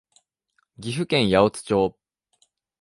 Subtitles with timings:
[0.81, 1.95] 岐阜県八百津町